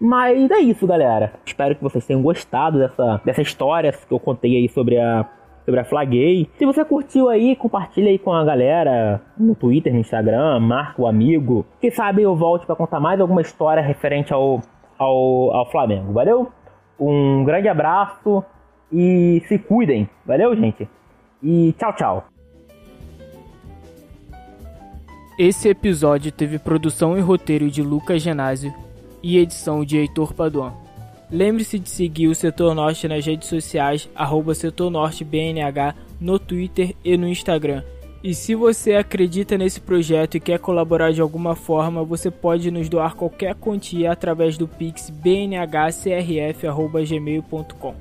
Mas 0.00 0.50
é 0.50 0.58
isso, 0.58 0.86
galera. 0.86 1.32
Espero 1.46 1.76
que 1.76 1.82
vocês 1.82 2.04
tenham 2.04 2.20
gostado 2.20 2.78
dessa, 2.78 3.20
dessa 3.24 3.42
história 3.42 3.92
que 3.92 4.12
eu 4.12 4.18
contei 4.18 4.56
aí 4.56 4.68
sobre 4.68 4.98
a 4.98 5.24
sobre 5.64 5.80
a 5.80 5.84
Flaguei. 5.84 6.48
Se 6.58 6.66
você 6.66 6.84
curtiu 6.84 7.28
aí, 7.28 7.56
compartilha 7.56 8.08
aí 8.08 8.18
com 8.18 8.32
a 8.32 8.44
galera 8.44 9.20
no 9.36 9.54
Twitter, 9.54 9.92
no 9.92 10.00
Instagram, 10.00 10.60
marca 10.60 11.00
o 11.00 11.06
amigo. 11.06 11.64
Quem 11.80 11.90
sabe 11.90 12.22
eu 12.22 12.36
volte 12.36 12.66
para 12.66 12.76
contar 12.76 13.00
mais 13.00 13.20
alguma 13.20 13.40
história 13.40 13.82
referente 13.82 14.32
ao, 14.32 14.60
ao, 14.98 15.54
ao 15.54 15.70
Flamengo. 15.70 16.12
Valeu? 16.12 16.50
Um 16.98 17.44
grande 17.44 17.68
abraço 17.68 18.44
e 18.92 19.42
se 19.48 19.58
cuidem. 19.58 20.08
Valeu, 20.24 20.54
gente? 20.54 20.88
E 21.42 21.74
tchau, 21.78 21.92
tchau. 21.94 22.24
Esse 25.36 25.68
episódio 25.68 26.30
teve 26.30 26.60
produção 26.60 27.18
e 27.18 27.20
roteiro 27.20 27.68
de 27.68 27.82
Lucas 27.82 28.22
Genásio 28.22 28.72
e 29.20 29.38
edição 29.38 29.84
de 29.84 29.96
Heitor 29.96 30.32
Paduan. 30.32 30.83
Lembre-se 31.34 31.78
de 31.80 31.90
seguir 31.90 32.28
o 32.28 32.34
Setor 32.34 32.76
Norte 32.76 33.08
nas 33.08 33.26
redes 33.26 33.48
sociais, 33.48 34.08
arroba 34.14 34.54
Setor 34.54 34.88
Norte 34.88 35.24
BNH, 35.24 35.96
no 36.20 36.38
Twitter 36.38 36.94
e 37.04 37.16
no 37.16 37.26
Instagram. 37.26 37.82
E 38.22 38.32
se 38.32 38.54
você 38.54 38.94
acredita 38.94 39.58
nesse 39.58 39.80
projeto 39.80 40.36
e 40.36 40.40
quer 40.40 40.60
colaborar 40.60 41.12
de 41.12 41.20
alguma 41.20 41.56
forma, 41.56 42.04
você 42.04 42.30
pode 42.30 42.70
nos 42.70 42.88
doar 42.88 43.16
qualquer 43.16 43.56
quantia 43.56 44.12
através 44.12 44.56
do 44.56 44.68
pix 44.68 45.10
bnhcrf.gmail.com. 45.10 47.94